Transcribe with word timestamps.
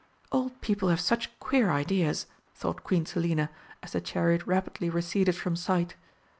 "Old 0.31 0.61
people 0.61 0.89
have 0.89 0.99
such 0.99 1.37
queer 1.39 1.69
ideas," 1.69 2.25
thought 2.55 2.83
Queen 2.83 3.05
Selina, 3.05 3.51
as 3.83 3.91
the 3.91 4.01
chariot 4.01 4.47
rapidly 4.47 4.89
receded 4.89 5.35
from 5.35 5.55
sight. 5.55 5.93